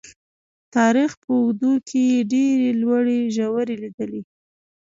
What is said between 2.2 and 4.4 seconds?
ډېرې لوړې ژورې لیدلي.